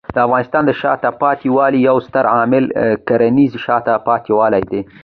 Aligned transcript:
د 0.15 0.17
افغانستان 0.27 0.63
د 0.65 0.71
شاته 0.81 1.09
پاتې 1.21 1.47
والي 1.55 1.79
یو 1.89 1.97
ستر 2.07 2.25
عامل 2.35 2.65
کرنېز 3.07 3.51
شاته 3.65 3.93
پاتې 4.07 4.31
والی 4.39 4.63
دی. 4.71 4.81